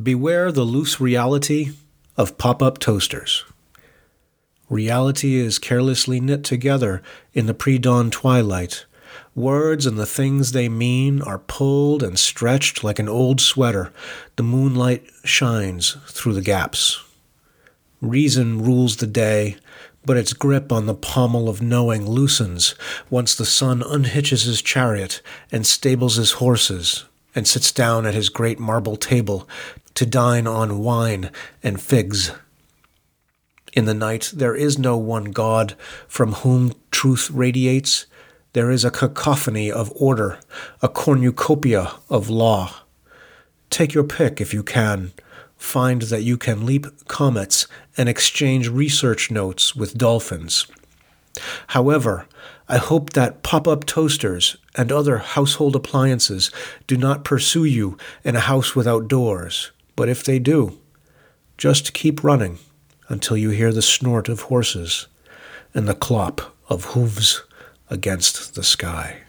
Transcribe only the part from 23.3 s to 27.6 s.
the sun unhitches his chariot and stables his horses and